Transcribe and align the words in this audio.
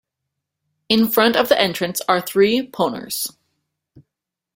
In 0.89 1.07
front 1.09 1.35
of 1.35 1.47
the 1.47 1.61
entrance 1.61 2.01
are 2.09 2.19
three 2.19 2.65
ponors. 2.67 3.33